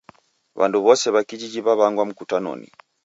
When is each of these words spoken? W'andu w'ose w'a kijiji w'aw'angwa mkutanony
W'andu 0.59 0.77
w'ose 0.85 1.07
w'a 1.13 1.21
kijiji 1.27 1.59
w'aw'angwa 1.65 2.03
mkutanony 2.09 2.67